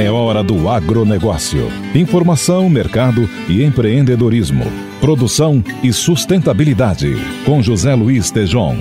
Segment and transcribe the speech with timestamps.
[0.00, 1.68] É hora do agronegócio.
[1.94, 4.64] Informação, mercado e empreendedorismo.
[4.98, 7.18] Produção e sustentabilidade.
[7.44, 8.76] Com José Luiz Tejon.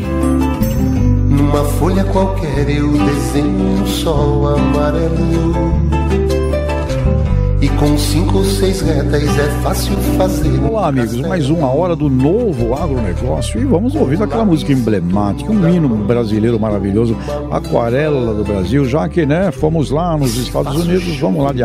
[1.29, 5.78] Numa folha qualquer eu desenho um sol amarelo.
[7.79, 10.59] Com cinco ou seis retas é fácil fazer.
[10.69, 11.21] Olá, amigos.
[11.21, 13.61] Mais uma hora do novo agronegócio.
[13.61, 17.15] E vamos ouvir aquela música emblemática, um hino brasileiro maravilhoso,
[17.49, 18.83] Aquarela do Brasil.
[18.83, 21.63] Já que, né, fomos lá nos Estados Unidos, vamos lá de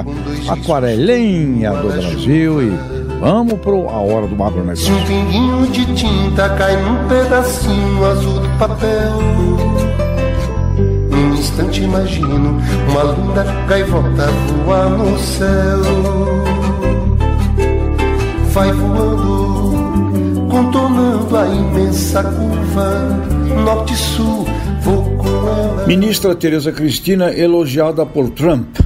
[0.48, 2.72] Aquarelinha do Brasil e
[3.18, 4.86] vamos pro A Hora do Agronegócio.
[4.86, 10.03] Se um pinguinho de tinta cai num pedacinho azul do papel
[11.54, 14.26] instante imagino uma linda gaivota
[14.64, 15.82] voar no céu.
[18.52, 22.90] Vai voando, contornando a imensa curva,
[23.64, 24.46] norte-sul.
[25.86, 28.83] Ministra Tereza Cristina elogiada por Trump.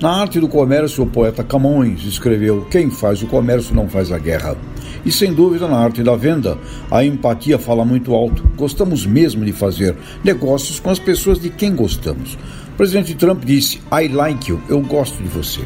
[0.00, 4.18] Na arte do comércio, o poeta Camões escreveu: Quem faz o comércio não faz a
[4.18, 4.56] guerra.
[5.04, 6.56] E sem dúvida, na arte da venda,
[6.90, 8.42] a empatia fala muito alto.
[8.56, 12.38] Gostamos mesmo de fazer negócios com as pessoas de quem gostamos.
[12.72, 15.60] O presidente Trump disse: I like you, eu gosto de você.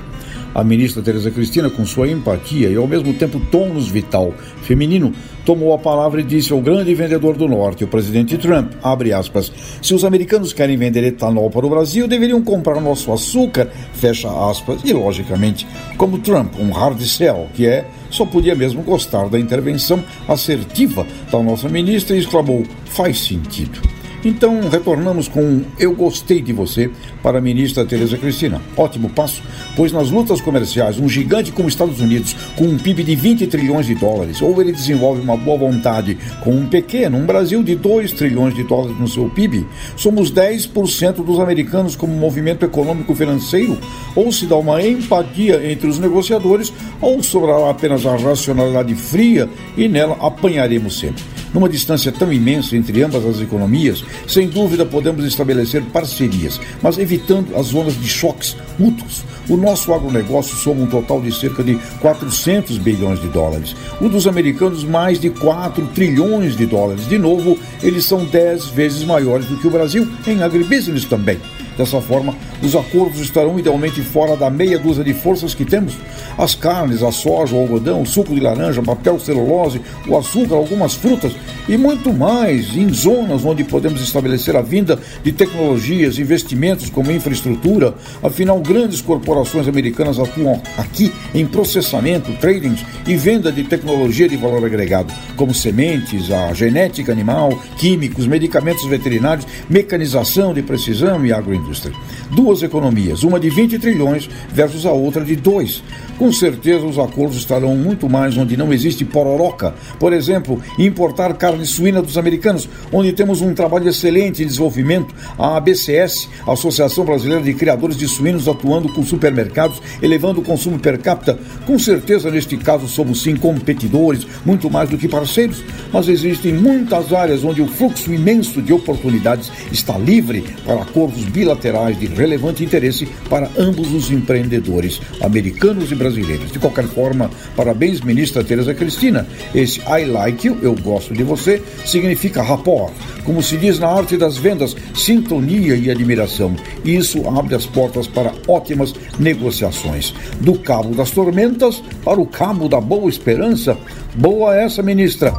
[0.52, 5.12] A ministra Tereza Cristina, com sua empatia e ao mesmo tempo tônus vital feminino,
[5.44, 9.52] tomou a palavra e disse ao grande vendedor do Norte, o presidente Trump, abre aspas,
[9.82, 14.80] se os americanos querem vender etanol para o Brasil, deveriam comprar nosso açúcar, fecha aspas,
[14.84, 20.02] e logicamente, como Trump, um hard sell, que é, só podia mesmo gostar da intervenção
[20.28, 23.93] assertiva da nossa ministra e exclamou, faz sentido.
[24.24, 26.90] Então, retornamos com Eu Gostei de Você
[27.22, 28.62] para a ministra Tereza Cristina.
[28.74, 29.42] Ótimo passo,
[29.76, 33.46] pois nas lutas comerciais, um gigante como os Estados Unidos, com um PIB de 20
[33.48, 37.74] trilhões de dólares, ou ele desenvolve uma boa vontade com um pequeno, um Brasil de
[37.74, 43.76] 2 trilhões de dólares no seu PIB, somos 10% dos americanos como movimento econômico financeiro,
[44.16, 49.86] ou se dá uma empatia entre os negociadores, ou sobrará apenas a racionalidade fria e
[49.86, 51.33] nela apanharemos sempre.
[51.54, 57.56] Numa distância tão imensa entre ambas as economias, sem dúvida podemos estabelecer parcerias, mas evitando
[57.56, 59.22] as zonas de choques mútuos.
[59.48, 63.76] O nosso agronegócio soma um total de cerca de 400 bilhões de dólares.
[64.00, 67.06] O dos americanos, mais de 4 trilhões de dólares.
[67.06, 71.38] De novo, eles são 10 vezes maiores do que o Brasil em agribusiness também.
[71.76, 75.96] Dessa forma, os acordos estarão idealmente fora da meia dúzia de forças que temos.
[76.38, 80.94] As carnes, a soja, o algodão, o suco de laranja, papel, celulose, o açúcar, algumas
[80.94, 81.32] frutas
[81.68, 87.94] e muito mais em zonas onde podemos estabelecer a vinda de tecnologias, investimentos como infraestrutura.
[88.22, 94.64] Afinal, grandes corporações americanas atuam aqui em processamento, trading e venda de tecnologia de valor
[94.64, 101.94] agregado, como sementes, a genética animal, químicos, medicamentos veterinários, mecanização de precisão e agroindústria indústria.
[102.30, 105.82] Duas economias, uma de 20 trilhões versus a outra de 2.
[106.18, 109.74] Com certeza os acordos estarão muito mais onde não existe pororoca.
[109.98, 115.56] Por exemplo, importar carne suína dos americanos, onde temos um trabalho excelente em desenvolvimento, a
[115.56, 121.36] ABCS, Associação Brasileira de Criadores de Suínos, atuando com supermercados, elevando o consumo per capita.
[121.66, 127.12] Com certeza, neste caso, somos sim competidores, muito mais do que parceiros, mas existem muitas
[127.12, 133.08] áreas onde o fluxo imenso de oportunidades está livre para acordos bilaterais de relevante interesse
[133.28, 136.03] para ambos os empreendedores, americanos e brasileiros.
[136.10, 139.26] De qualquer forma, parabéns, ministra Tereza Cristina.
[139.54, 142.92] Esse I like you, eu gosto de você, significa rapport.
[143.24, 146.54] Como se diz na arte das vendas, sintonia e admiração.
[146.84, 150.14] E isso abre as portas para ótimas negociações.
[150.40, 153.76] Do cabo das tormentas para o cabo da boa esperança.
[154.14, 155.32] Boa essa, ministra.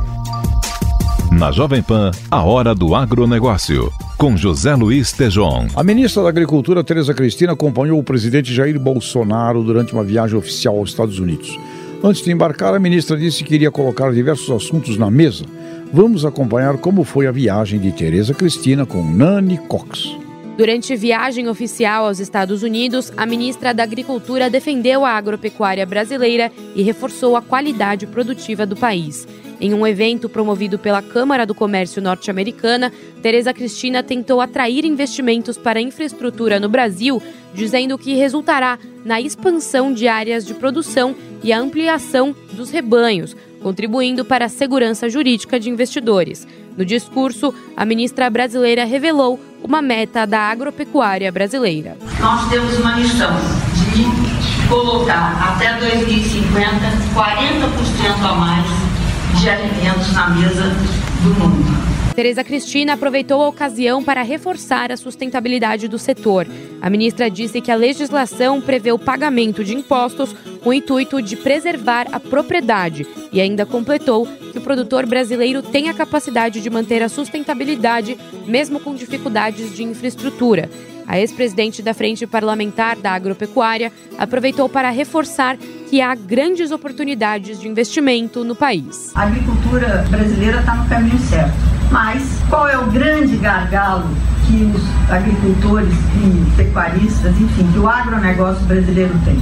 [1.32, 3.92] Na Jovem Pan, a hora do agronegócio.
[4.18, 5.68] Com José Luiz Tejon.
[5.76, 10.78] A ministra da Agricultura, Tereza Cristina, acompanhou o presidente Jair Bolsonaro durante uma viagem oficial
[10.78, 11.60] aos Estados Unidos.
[12.02, 15.44] Antes de embarcar, a ministra disse que iria colocar diversos assuntos na mesa.
[15.92, 20.16] Vamos acompanhar como foi a viagem de Tereza Cristina com Nani Cox.
[20.58, 26.82] Durante viagem oficial aos Estados Unidos, a ministra da Agricultura defendeu a agropecuária brasileira e
[26.82, 29.28] reforçou a qualidade produtiva do país.
[29.60, 32.92] Em um evento promovido pela Câmara do Comércio Norte-Americana,
[33.22, 37.22] Tereza Cristina tentou atrair investimentos para infraestrutura no Brasil,
[37.54, 44.26] dizendo que resultará na expansão de áreas de produção e a ampliação dos rebanhos, contribuindo
[44.26, 46.46] para a segurança jurídica de investidores.
[46.78, 51.98] No discurso, a ministra brasileira revelou uma meta da agropecuária brasileira.
[52.20, 53.32] Nós temos uma missão
[53.94, 56.66] de colocar até 2050
[57.16, 58.85] 40% a mais
[59.40, 60.64] de alimentos na mesa
[61.22, 61.86] do mundo.
[62.16, 66.48] Tereza Cristina aproveitou a ocasião para reforçar a sustentabilidade do setor.
[66.82, 70.34] A ministra disse que a legislação prevê o pagamento de impostos
[70.64, 75.90] com o intuito de preservar a propriedade e ainda completou que o produtor brasileiro tem
[75.90, 78.18] a capacidade de manter a sustentabilidade
[78.48, 80.70] mesmo com dificuldades de infraestrutura.
[81.08, 85.58] A ex-presidente da Frente Parlamentar da Agropecuária aproveitou para reforçar
[85.96, 89.14] que há grandes oportunidades de investimento no país.
[89.16, 91.56] A agricultura brasileira está no caminho certo.
[91.90, 94.10] Mas qual é o grande gargalo
[94.46, 99.38] que os agricultores e pecuaristas, enfim, que o agronegócio brasileiro tem?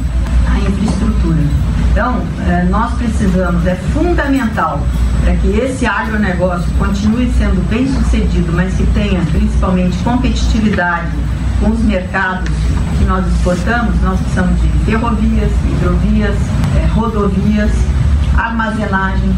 [0.47, 1.41] A infraestrutura.
[1.89, 4.79] Então, eh, nós precisamos, é fundamental
[5.23, 11.79] para que esse agronegócio continue sendo bem sucedido, mas que tenha principalmente competitividade com os
[11.79, 12.49] mercados
[12.97, 16.35] que nós exportamos, nós precisamos de ferrovias, hidrovias,
[16.81, 17.71] é, rodovias,
[18.37, 19.29] armazenagem,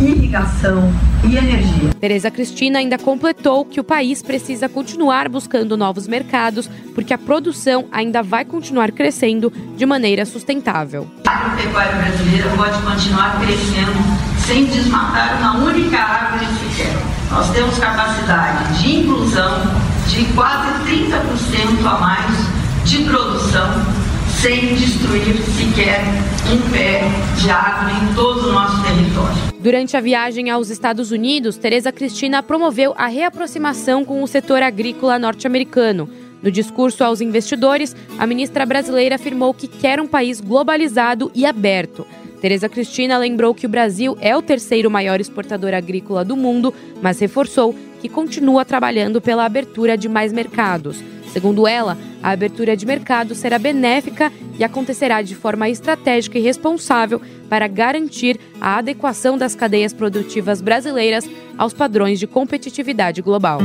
[0.00, 0.92] é, irrigação
[1.24, 1.90] e energia.
[2.00, 7.86] Tereza Cristina ainda completou que o país precisa continuar buscando novos mercados, porque a produção
[7.92, 11.06] ainda vai continuar crescendo de maneira sustentável.
[11.26, 16.96] A agropecuária brasileira pode continuar crescendo sem desmatar uma única árvore sequer.
[17.30, 19.79] Nós temos capacidade de inclusão
[20.10, 23.70] de quase 30% a mais de produção
[24.40, 26.00] sem destruir sequer
[26.52, 27.02] um pé
[27.40, 29.36] de árvore em todo o nosso território.
[29.60, 35.16] Durante a viagem aos Estados Unidos, Tereza Cristina promoveu a reaproximação com o setor agrícola
[35.16, 36.08] norte-americano.
[36.42, 42.04] No discurso aos investidores, a ministra brasileira afirmou que quer um país globalizado e aberto.
[42.40, 47.20] Tereza Cristina lembrou que o Brasil é o terceiro maior exportador agrícola do mundo, mas
[47.20, 51.02] reforçou que continua trabalhando pela abertura de mais mercados.
[51.32, 57.20] Segundo ela, a abertura de mercado será benéfica e acontecerá de forma estratégica e responsável
[57.48, 63.60] para garantir a adequação das cadeias produtivas brasileiras aos padrões de competitividade global.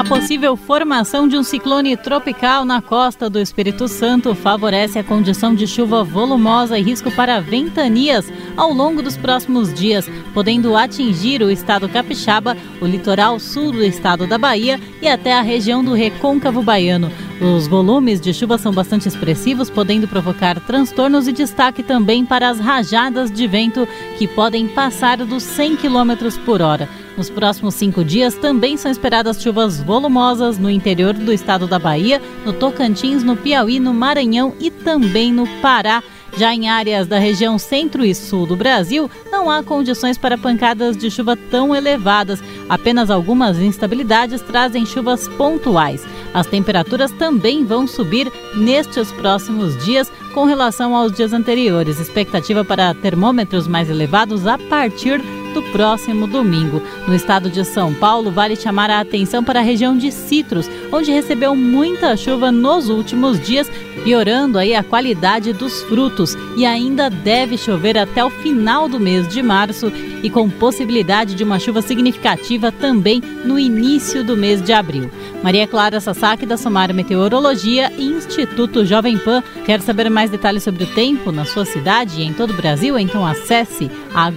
[0.00, 5.54] A possível formação de um ciclone tropical na costa do Espírito Santo favorece a condição
[5.54, 11.50] de chuva volumosa e risco para ventanias ao longo dos próximos dias, podendo atingir o
[11.50, 16.62] estado capixaba, o litoral sul do estado da Bahia e até a região do Recôncavo
[16.62, 17.12] Baiano.
[17.38, 22.58] Os volumes de chuva são bastante expressivos, podendo provocar transtornos e destaque também para as
[22.58, 23.86] rajadas de vento
[24.18, 26.12] que podem passar dos 100 km
[26.46, 26.88] por hora.
[27.20, 32.18] Nos próximos cinco dias também são esperadas chuvas volumosas no interior do estado da Bahia,
[32.46, 36.02] no Tocantins, no Piauí, no Maranhão e também no Pará.
[36.38, 40.96] Já em áreas da região centro e sul do Brasil, não há condições para pancadas
[40.96, 42.42] de chuva tão elevadas.
[42.70, 46.02] Apenas algumas instabilidades trazem chuvas pontuais.
[46.32, 52.00] As temperaturas também vão subir nestes próximos dias com relação aos dias anteriores.
[52.00, 55.20] Expectativa para termômetros mais elevados a partir
[55.50, 56.82] do próximo domingo.
[57.06, 61.10] No estado de São Paulo, vale chamar a atenção para a região de Citros, onde
[61.10, 63.70] recebeu muita chuva nos últimos dias,
[64.04, 69.28] piorando aí a qualidade dos frutos e ainda deve chover até o final do mês
[69.28, 69.92] de março
[70.22, 75.10] e com possibilidade de uma chuva significativa também no início do mês de abril.
[75.42, 80.84] Maria Clara Sasaki da Somar Meteorologia e Instituto Jovem Pan quer saber mais detalhes sobre
[80.84, 82.98] o tempo na sua cidade e em todo o Brasil?
[82.98, 84.30] Então acesse a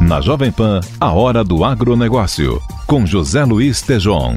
[0.00, 4.36] na Jovem Pan, a hora do agronegócio, com José Luiz Tejon.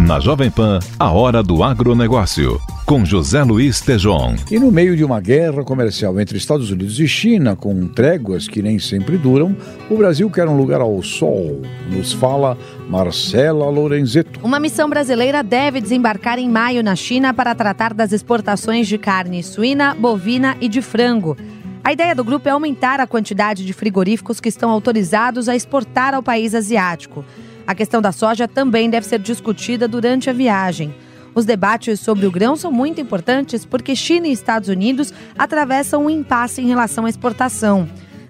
[0.00, 4.34] Na Jovem Pan, a hora do agronegócio, com José Luiz Tejon.
[4.50, 8.62] E no meio de uma guerra comercial entre Estados Unidos e China, com tréguas que
[8.62, 9.54] nem sempre duram,
[9.90, 12.56] o Brasil quer um lugar ao sol, nos fala
[12.88, 14.40] Marcela Lorenzeto.
[14.42, 19.42] Uma missão brasileira deve desembarcar em maio na China para tratar das exportações de carne
[19.42, 21.36] suína, bovina e de frango.
[21.84, 26.14] A ideia do grupo é aumentar a quantidade de frigoríficos que estão autorizados a exportar
[26.14, 27.22] ao país asiático.
[27.66, 30.90] A questão da soja também deve ser discutida durante a viagem.
[31.34, 36.10] Os debates sobre o grão são muito importantes porque China e Estados Unidos atravessam um
[36.10, 37.88] impasse em relação à exportação.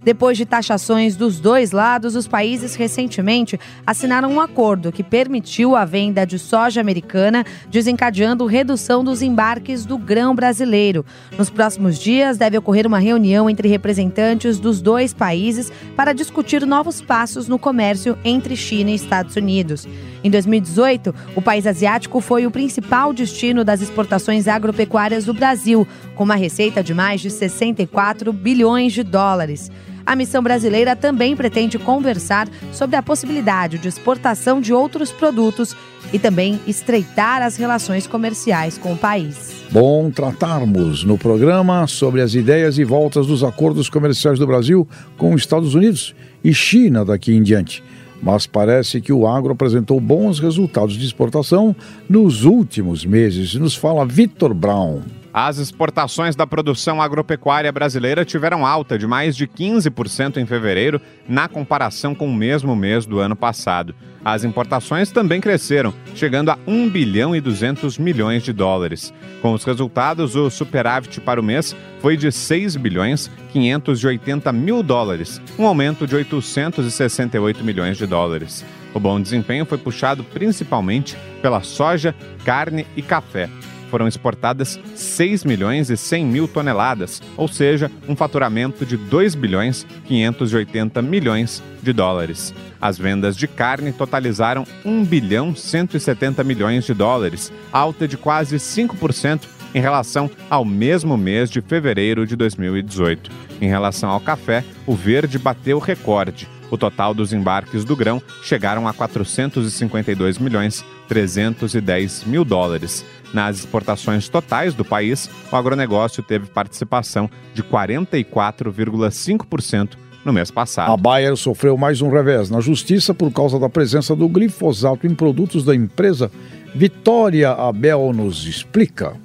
[0.09, 5.85] Depois de taxações dos dois lados, os países recentemente assinaram um acordo que permitiu a
[5.85, 11.05] venda de soja americana, desencadeando redução dos embarques do grão brasileiro.
[11.37, 17.03] Nos próximos dias, deve ocorrer uma reunião entre representantes dos dois países para discutir novos
[17.03, 19.87] passos no comércio entre China e Estados Unidos.
[20.25, 26.25] Em 2018, o país asiático foi o principal destino das exportações agropecuárias do Brasil, com
[26.25, 29.71] uma receita de mais de 64 bilhões de dólares.
[30.09, 35.77] A missão brasileira também pretende conversar sobre a possibilidade de exportação de outros produtos
[36.11, 39.67] e também estreitar as relações comerciais com o país.
[39.71, 44.89] Bom tratarmos no programa sobre as ideias e voltas dos acordos comerciais do Brasil
[45.19, 47.85] com os Estados Unidos e China daqui em diante.
[48.23, 51.77] Mas parece que o agro apresentou bons resultados de exportação
[52.09, 55.03] nos últimos meses, nos fala Vitor Brown.
[55.41, 61.47] As exportações da produção agropecuária brasileira tiveram alta de mais de 15% em fevereiro, na
[61.47, 63.95] comparação com o mesmo mês do ano passado.
[64.25, 69.15] As importações também cresceram, chegando a 1 bilhão e 200 milhões de dólares.
[69.41, 75.41] Com os resultados, o superávit para o mês foi de 6 bilhões 580 mil dólares,
[75.57, 78.67] um aumento de 868 milhões de dólares.
[78.93, 82.13] O bom desempenho foi puxado principalmente pela soja,
[82.45, 83.49] carne e café
[83.89, 89.87] foram exportadas 6 milhões e 100 mil toneladas, ou seja, um faturamento de 2 bilhões
[90.07, 92.55] 580 milhões de dólares.
[92.81, 99.43] As vendas de carne totalizaram 1 bilhão 170 milhões de dólares, alta de quase 5%
[99.75, 103.31] em relação ao mesmo mês de fevereiro de 2018.
[103.61, 106.49] Em relação ao café, o verde bateu recorde.
[106.71, 113.05] O total dos embarques do grão chegaram a 452 milhões 310 mil dólares.
[113.33, 120.93] Nas exportações totais do país, o agronegócio teve participação de 44,5% no mês passado.
[120.93, 125.15] A Bayer sofreu mais um revés na justiça por causa da presença do glifosato em
[125.15, 126.31] produtos da empresa.
[126.75, 129.17] Vitória Abel nos explica.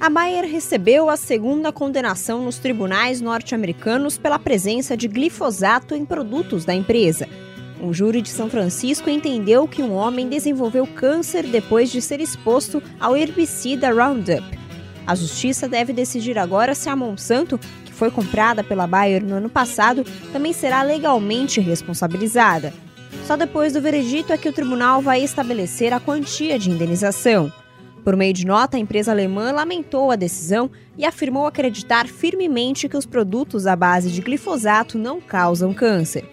[0.00, 6.64] A Bayer recebeu a segunda condenação nos tribunais norte-americanos pela presença de glifosato em produtos
[6.64, 7.28] da empresa.
[7.82, 12.80] Um júri de São Francisco entendeu que um homem desenvolveu câncer depois de ser exposto
[13.00, 14.44] ao herbicida Roundup.
[15.04, 19.48] A justiça deve decidir agora se a Monsanto, que foi comprada pela Bayer no ano
[19.48, 22.72] passado, também será legalmente responsabilizada.
[23.26, 27.52] Só depois do veredito é que o tribunal vai estabelecer a quantia de indenização.
[28.04, 32.96] Por meio de nota, a empresa alemã lamentou a decisão e afirmou acreditar firmemente que
[32.96, 36.24] os produtos à base de glifosato não causam câncer.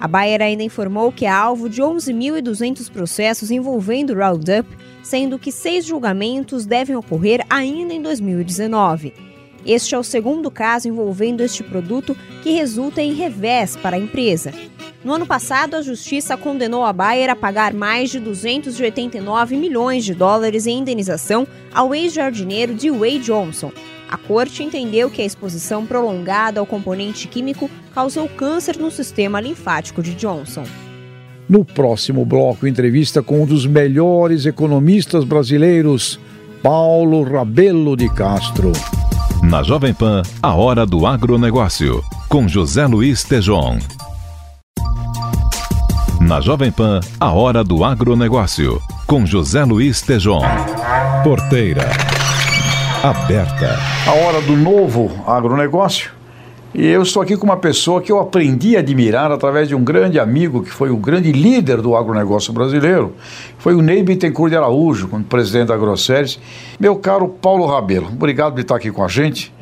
[0.00, 4.66] A Bayer ainda informou que é alvo de 11.200 processos envolvendo Roundup,
[5.02, 9.12] sendo que seis julgamentos devem ocorrer ainda em 2019.
[9.66, 14.54] Este é o segundo caso envolvendo este produto que resulta em revés para a empresa.
[15.04, 20.14] No ano passado, a justiça condenou a Bayer a pagar mais de 289 milhões de
[20.14, 23.70] dólares em indenização ao ex-jardineiro Dewey Johnson,
[24.10, 30.02] a corte entendeu que a exposição prolongada ao componente químico causou câncer no sistema linfático
[30.02, 30.64] de Johnson.
[31.48, 36.18] No próximo bloco, entrevista com um dos melhores economistas brasileiros,
[36.60, 38.72] Paulo Rabelo de Castro.
[39.44, 43.78] Na Jovem Pan, a hora do agronegócio, com José Luiz Tejon.
[46.20, 50.42] Na Jovem Pan, a hora do agronegócio, com José Luiz Tejon.
[51.24, 52.19] Porteira
[53.02, 53.78] aberta.
[54.06, 56.10] A hora do novo agronegócio.
[56.74, 59.82] E eu estou aqui com uma pessoa que eu aprendi a admirar através de um
[59.82, 63.14] grande amigo, que foi o grande líder do agronegócio brasileiro,
[63.58, 66.38] foi o Ney Bittencourt de Araújo, como presidente da AgroSéries.
[66.78, 69.52] Meu caro Paulo Rabelo, obrigado por estar aqui com a gente.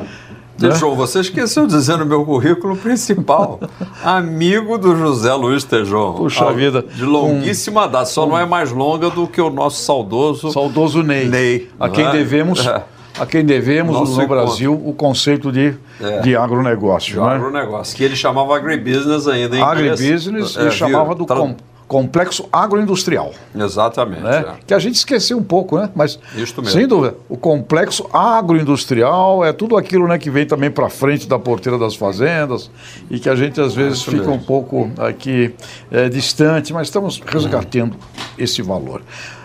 [0.58, 0.72] Né?
[0.72, 3.60] João, você esqueceu de dizer no meu currículo principal,
[4.04, 6.14] amigo do José Luiz Tejon.
[6.14, 6.82] Puxa vida.
[6.82, 10.50] De longuíssima um, data, só um, não é mais longa do que o nosso saudoso...
[10.50, 11.28] Saudoso Ney.
[11.28, 11.70] Ney.
[11.78, 12.10] A quem é?
[12.10, 12.66] devemos...
[12.66, 16.20] É a quem devemos Nosso no Brasil o conceito de, é.
[16.20, 17.14] de agronegócio.
[17.14, 17.34] De né?
[17.34, 21.54] agronegócio, que ele chamava agribusiness ainda em Agribusiness é, ele chamava do com,
[21.88, 23.32] complexo agroindustrial.
[23.56, 24.22] Exatamente.
[24.22, 24.44] Né?
[24.46, 24.52] É.
[24.66, 25.88] Que a gente esqueceu um pouco, né?
[25.96, 26.20] Mas,
[26.64, 31.38] sem dúvida, o complexo agroindustrial é tudo aquilo né, que vem também para frente da
[31.38, 32.70] porteira das fazendas
[33.10, 34.34] e que a gente às vezes fica mesmo.
[34.34, 35.54] um pouco aqui
[35.90, 37.96] é, distante, mas estamos resgatando
[38.36, 39.02] esse valor.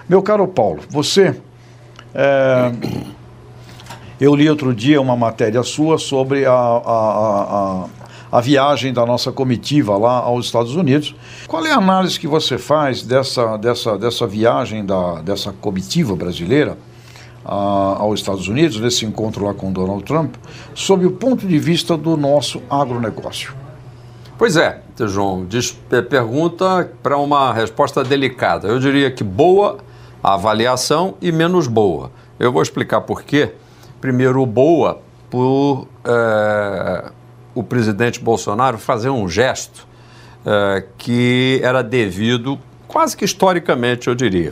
[0.07, 1.35] Meu caro Paulo, você...
[4.23, 7.85] É, eu li outro dia uma matéria sua sobre a, a,
[8.31, 11.13] a, a, viagem da nossa comitiva lá aos Estados Unidos.
[11.45, 16.77] Qual é a análise que você faz dessa, dessa, dessa viagem da, dessa comitiva brasileira
[17.43, 17.53] a,
[17.99, 20.35] aos Estados Unidos, nesse encontro lá com Donald Trump,
[20.73, 23.53] sob o ponto de vista do nosso agronegócio?
[24.37, 25.71] Pois é, João, diz,
[26.09, 28.67] pergunta para uma resposta delicada.
[28.67, 29.77] Eu diria que boa
[30.23, 32.09] a avaliação e menos boa.
[32.39, 33.53] Eu vou explicar por quê
[34.03, 37.09] primeiro boa por é,
[37.55, 39.87] o presidente Bolsonaro fazer um gesto
[40.45, 44.51] é, que era devido, quase que historicamente, eu diria.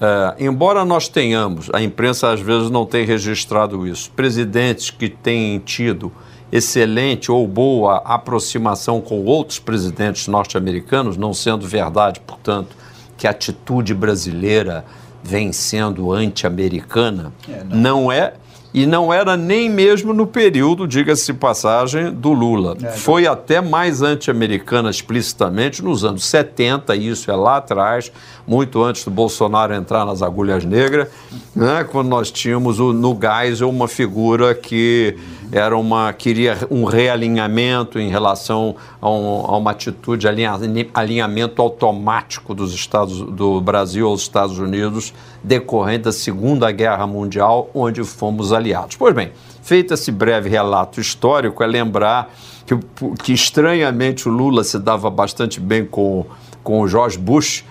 [0.00, 5.58] É, embora nós tenhamos, a imprensa às vezes não tem registrado isso, presidentes que têm
[5.58, 6.12] tido
[6.52, 12.76] excelente ou boa aproximação com outros presidentes norte-americanos, não sendo verdade, portanto,
[13.18, 14.84] que a atitude brasileira
[15.20, 17.76] vem sendo anti-americana, é, não.
[17.76, 18.34] não é
[18.74, 22.76] e não era nem mesmo no período, diga-se passagem, do Lula.
[22.82, 28.10] É, Foi até mais anti-americana explicitamente nos anos 70, isso é lá atrás,
[28.44, 31.06] muito antes do Bolsonaro entrar nas agulhas negras,
[31.54, 35.16] né, quando nós tínhamos o, no Geisel uma figura que
[35.52, 40.52] era uma queria um realinhamento em relação a, um, a uma atitude de alinha,
[40.92, 48.02] alinhamento automático dos Estados do Brasil aos Estados Unidos decorrente da Segunda Guerra Mundial, onde
[48.04, 48.96] fomos aliados.
[48.96, 49.32] Pois bem,
[49.62, 52.32] feito esse breve relato histórico, é lembrar
[52.66, 52.78] que,
[53.22, 56.24] que estranhamente o Lula se dava bastante bem com,
[56.62, 57.64] com o George Bush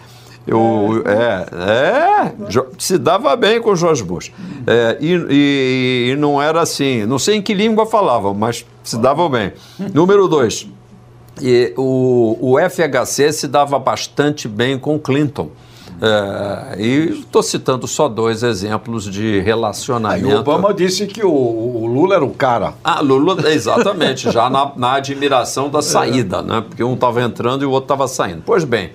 [0.46, 2.34] eu, é, é,
[2.78, 4.32] se dava bem com o George Bush.
[4.68, 8.98] É, e, e, e, não era assim, não sei em que língua falavam, mas se
[8.98, 9.54] davam bem.
[9.94, 10.68] Número dois,
[11.42, 15.50] e o, o FHC se dava bastante bem com Clinton.
[16.02, 20.28] É, e estou citando só dois exemplos de relacionamento.
[20.28, 22.74] Aí o Obama disse que o, o, Lula era o cara.
[22.84, 26.62] Ah, Lula, exatamente, já na, na admiração da saída, né?
[26.68, 28.44] Porque um estava entrando e o outro estava saindo.
[28.46, 28.92] Pois bem,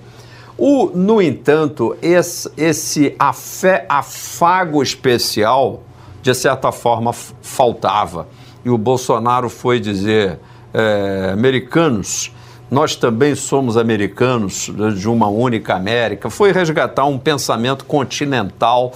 [0.59, 5.85] o, no entanto, esse, esse afé, afago especial,
[6.21, 8.27] de certa forma, faltava.
[8.65, 10.41] E o Bolsonaro foi dizer:
[10.75, 12.35] é, americanos,
[12.69, 16.29] nós também somos americanos de uma única América.
[16.29, 18.93] Foi resgatar um pensamento continental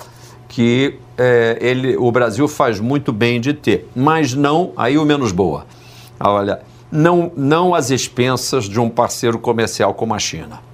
[0.49, 5.31] que é, ele, o Brasil faz muito bem de ter, mas não, aí o menos
[5.31, 5.65] boa.
[6.19, 10.72] Olha, não, não às expensas de um parceiro comercial como a China.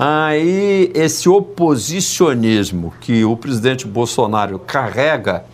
[0.00, 5.44] Aí, esse oposicionismo que o presidente Bolsonaro carrega,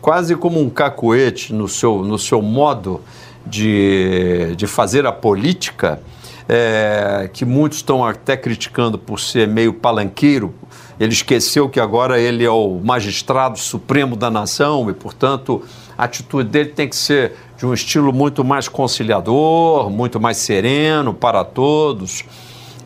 [0.00, 3.00] quase como um cacoete no seu, no seu modo
[3.44, 6.00] de, de fazer a política,
[6.48, 10.54] é, que muitos estão até criticando por ser meio palanqueiro.
[11.00, 15.60] Ele esqueceu que agora ele é o magistrado supremo da nação e, portanto,
[15.98, 21.12] a atitude dele tem que ser de um estilo muito mais conciliador, muito mais sereno
[21.12, 22.24] para todos.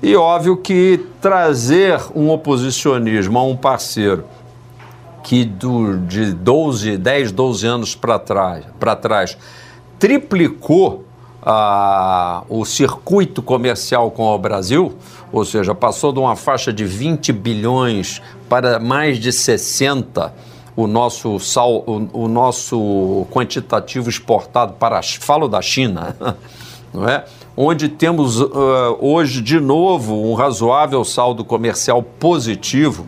[0.03, 4.25] E óbvio que trazer um oposicionismo a um parceiro
[5.23, 8.65] que do, de 12, 10, 12 anos para trás,
[9.01, 9.39] trás
[10.01, 11.05] triplicou
[11.41, 14.97] ah, o circuito comercial com o Brasil,
[15.31, 20.35] ou seja, passou de uma faixa de 20 bilhões para mais de 60
[20.75, 26.17] o nosso, sal, o, o nosso quantitativo exportado para, falo da China,
[26.93, 27.25] não é?
[27.57, 28.51] Onde temos uh,
[29.01, 33.07] hoje de novo um razoável saldo comercial positivo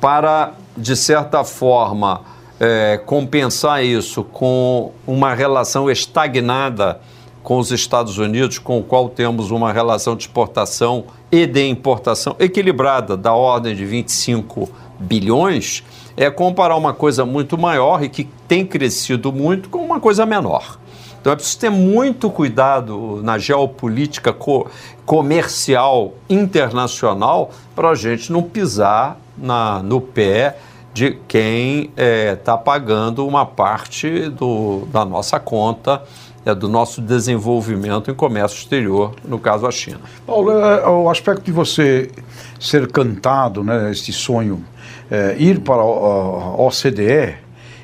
[0.00, 2.22] para, de certa forma,
[2.60, 7.00] é, compensar isso com uma relação estagnada
[7.42, 12.36] com os Estados Unidos, com o qual temos uma relação de exportação e de importação
[12.38, 15.82] equilibrada, da ordem de 25 bilhões,
[16.16, 20.78] é comparar uma coisa muito maior e que tem crescido muito com uma coisa menor.
[21.28, 24.66] Então é preciso ter muito cuidado na geopolítica co
[25.04, 30.56] comercial internacional para a gente não pisar na, no pé
[30.94, 36.02] de quem está é, tá pagando uma parte do, da nossa conta
[36.46, 40.00] é, do nosso desenvolvimento em comércio exterior, no caso a China.
[40.26, 42.10] Paulo, é, é o aspecto de você
[42.58, 44.64] ser cantado, né, este sonho,
[45.10, 47.36] é, ir para a OCDE,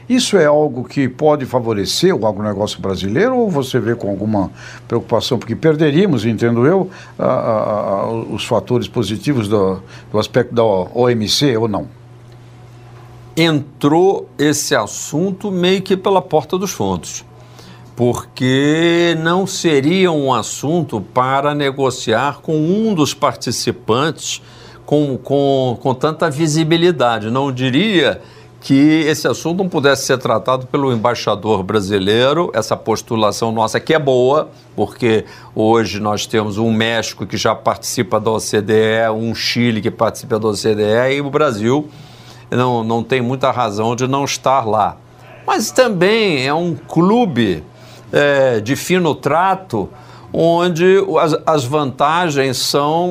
[0.09, 4.51] isso é algo que pode favorecer o agronegócio brasileiro ou você vê com alguma
[4.87, 5.38] preocupação?
[5.38, 9.81] Porque perderíamos, entendo eu, a, a, a, os fatores positivos do,
[10.12, 11.88] do aspecto da OMC ou não?
[13.37, 17.25] Entrou esse assunto meio que pela porta dos fundos,
[17.97, 24.43] porque não seria um assunto para negociar com um dos participantes
[24.85, 27.31] com, com, com tanta visibilidade.
[27.31, 28.21] Não diria
[28.64, 33.98] que esse assunto não pudesse ser tratado pelo embaixador brasileiro, essa postulação nossa que é
[33.98, 39.90] boa, porque hoje nós temos um México que já participa da OCDE, um Chile que
[39.90, 41.90] participa da OCDE e o Brasil
[42.50, 44.96] não, não tem muita razão de não estar lá.
[45.46, 47.62] Mas também é um clube
[48.11, 49.90] é, de fino trato
[50.37, 53.09] onde as, as, vantagens são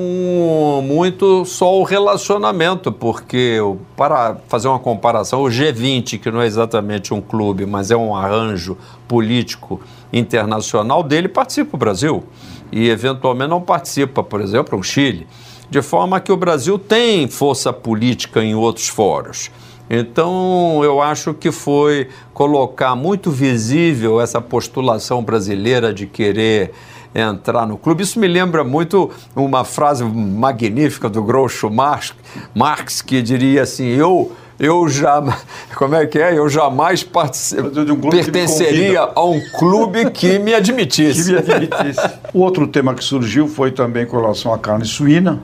[0.83, 3.59] muito só o relacionamento, porque
[3.95, 8.13] para fazer uma comparação, o G20, que não é exatamente um clube, mas é um
[8.13, 9.79] arranjo político
[10.11, 12.25] internacional dele, participa o Brasil
[12.69, 15.25] e eventualmente não participa, por exemplo, o Chile,
[15.69, 19.49] de forma que o Brasil tem força política em outros fóruns.
[19.89, 26.73] Então, eu acho que foi colocar muito visível essa postulação brasileira de querer
[27.13, 28.03] entrar no clube.
[28.03, 32.13] Isso me lembra muito uma frase magnífica do Groucho Marx,
[32.55, 35.21] Marx que diria assim: eu eu já
[35.75, 36.37] como é que é?
[36.37, 41.33] Eu jamais um pertenceria a um clube que me admitisse.
[41.33, 42.09] que me admitisse.
[42.33, 45.41] o outro tema que surgiu foi também com relação à carne suína.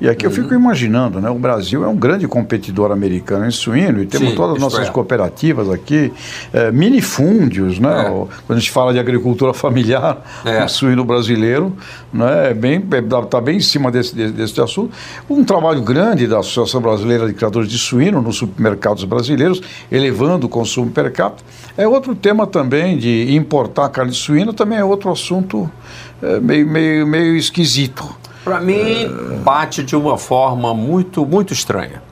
[0.00, 1.28] E aqui eu fico imaginando, né?
[1.28, 4.88] O Brasil é um grande competidor americano em suíno e temos Sim, todas as nossas
[4.88, 4.90] é.
[4.90, 6.10] cooperativas aqui,
[6.54, 8.06] é, minifúndios, né?
[8.06, 8.08] É.
[8.46, 10.64] Quando a gente fala de agricultura familiar, é.
[10.64, 11.76] o suíno brasileiro,
[12.10, 12.50] né?
[12.50, 14.90] É bem, está é, bem em cima desse, desse, assunto.
[15.28, 19.60] Um trabalho grande da Associação Brasileira de Criadores de Suíno nos supermercados brasileiros,
[19.92, 21.44] elevando o consumo per capita.
[21.76, 25.70] É outro tema também de importar carne suína, também é outro assunto
[26.22, 28.19] é, meio, meio, meio esquisito.
[28.44, 32.02] Para mim, bate de uma forma muito, muito estranha.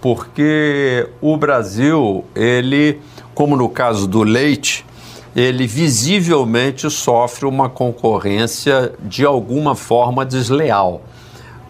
[0.00, 3.00] Porque o Brasil, ele,
[3.34, 4.86] como no caso do leite,
[5.34, 11.02] ele visivelmente sofre uma concorrência de alguma forma desleal.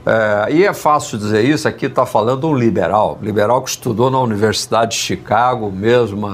[0.07, 4.21] É, e é fácil dizer isso, aqui está falando um liberal, liberal que estudou na
[4.21, 6.29] Universidade de Chicago, mesmo,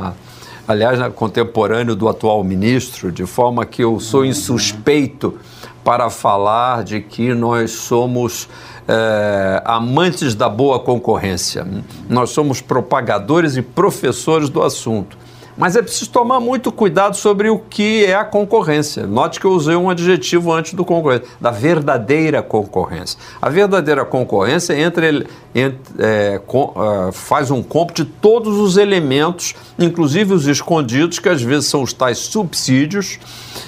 [0.69, 5.39] aliás, contemporâneo do atual ministro, de forma que eu sou insuspeito
[5.85, 8.49] para falar de que nós somos
[8.87, 11.67] é, amantes da boa concorrência.
[12.09, 15.22] Nós somos propagadores e professores do assunto.
[15.57, 19.07] Mas é preciso tomar muito cuidado sobre o que é a concorrência.
[19.07, 23.19] Note que eu usei um adjetivo antes do concorrência, da verdadeira concorrência.
[23.41, 29.55] A verdadeira concorrência entre, entre é, com, uh, faz um cômputo de todos os elementos,
[29.79, 33.19] inclusive os escondidos, que às vezes são os tais subsídios,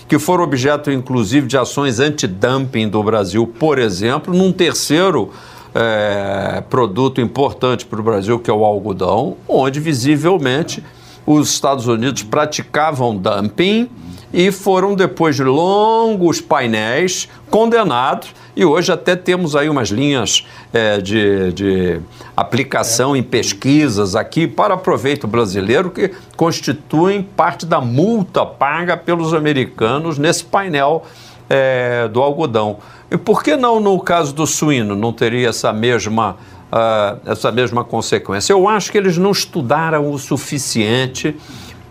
[0.09, 5.31] que foram objeto, inclusive, de ações anti-dumping do Brasil, por exemplo, num terceiro.
[5.77, 10.85] É, produto importante para o Brasil, que é o algodão, onde visivelmente
[11.27, 13.89] os Estados Unidos praticavam dumping
[14.33, 18.35] e foram, depois de longos painéis, condenados.
[18.57, 22.01] E hoje até temos aí umas linhas é, de, de
[22.37, 30.19] aplicação em pesquisas aqui para proveito brasileiro que constituem parte da multa paga pelos americanos
[30.19, 31.05] nesse painel
[31.49, 32.79] é, do algodão.
[33.11, 36.37] E por que não no caso do suíno não teria essa mesma
[36.73, 38.53] uh, essa mesma consequência.
[38.53, 41.37] Eu acho que eles não estudaram o suficiente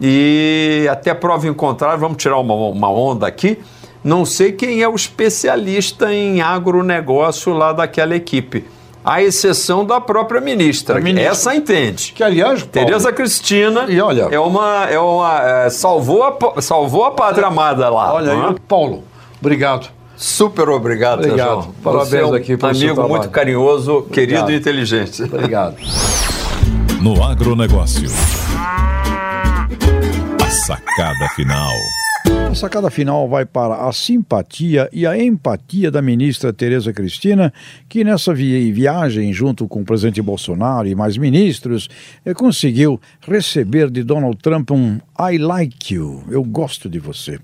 [0.01, 3.59] e até prova em contrário, vamos tirar uma, uma onda aqui,
[4.03, 8.65] não sei quem é o especialista em agronegócio lá daquela equipe
[9.03, 10.99] à exceção da própria ministra.
[10.99, 11.31] ministra.
[11.31, 12.13] Essa entende.
[12.13, 14.85] Que, aliás, Paulo, Tereza Cristina e olha, é uma.
[14.89, 18.13] É uma é, salvou, a, salvou a pátria amada lá.
[18.13, 18.55] Olha, aí, é?
[18.67, 19.03] Paulo,
[19.39, 19.89] obrigado.
[20.23, 21.63] Super obrigado, obrigado.
[21.63, 21.75] João.
[21.83, 24.13] Parabéns Você é um aqui amigo muito carinhoso, obrigado.
[24.13, 25.21] querido e inteligente.
[25.21, 25.75] Obrigado.
[27.01, 28.09] No agronegócio.
[30.41, 31.73] A sacada final.
[32.49, 37.51] A sacada final vai para a simpatia e a empatia da ministra Tereza Cristina,
[37.89, 41.89] que nessa viagem, junto com o presidente Bolsonaro e mais ministros,
[42.25, 44.99] eh, conseguiu receber de Donald Trump um
[45.31, 47.39] I like you, eu gosto de você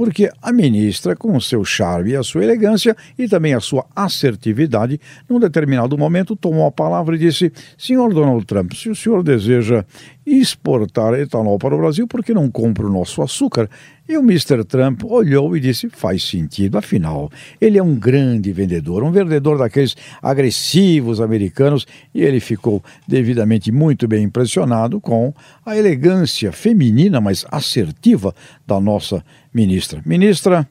[0.00, 3.84] porque a ministra, com o seu charme e a sua elegância e também a sua
[3.94, 9.22] assertividade, num determinado momento tomou a palavra e disse: Senhor Donald Trump, se o senhor
[9.22, 9.84] deseja
[10.24, 13.68] exportar etanol para o Brasil, por que não compra o nosso açúcar?
[14.08, 14.64] E o Mr.
[14.64, 19.96] Trump olhou e disse: faz sentido, afinal, ele é um grande vendedor, um vendedor daqueles
[20.22, 28.34] agressivos americanos, e ele ficou devidamente muito bem impressionado com a elegância feminina, mas assertiva
[28.66, 30.02] da nossa ministra.
[30.04, 30.68] Ministra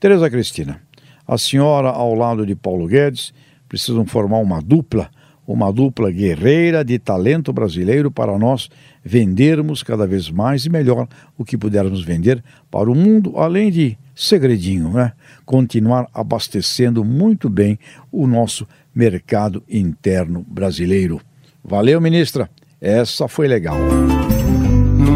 [0.00, 0.80] Tereza Cristina,
[1.26, 3.32] a senhora, ao lado de Paulo Guedes,
[3.68, 5.10] precisam formar uma dupla
[5.48, 8.68] uma dupla guerreira de talento brasileiro para nós
[9.02, 13.96] vendermos cada vez mais e melhor o que pudermos vender para o mundo, além de
[14.14, 15.12] segredinho, né?
[15.46, 17.78] Continuar abastecendo muito bem
[18.12, 21.18] o nosso mercado interno brasileiro.
[21.64, 22.50] Valeu, ministra.
[22.78, 23.78] Essa foi legal.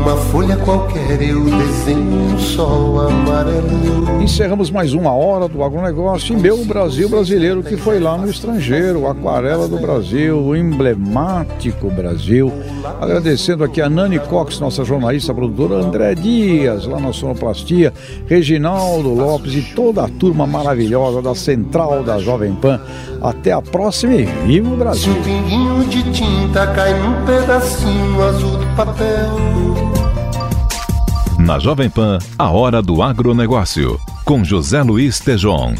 [0.02, 4.20] Numa folha qualquer eu desenho um sol amarelo.
[4.20, 9.06] Encerramos mais uma hora do agronegócio e meu Brasil brasileiro que foi lá no estrangeiro,
[9.06, 12.52] Aquarela do Brasil, o emblemático Brasil.
[13.00, 17.92] Agradecendo aqui a Nani Cox, nossa jornalista produtora, André Dias, lá na Sonoplastia,
[18.26, 22.80] Reginaldo Lopes e toda a turma maravilhosa da Central da Jovem Pan.
[23.22, 25.12] Até a próxima e viva o Brasil!
[25.12, 29.30] Um pinguinho de tinta cai num pedacinho azul do papel.
[31.38, 35.74] Na Jovem Pan, a hora do agronegócio, com José Luiz Tejon.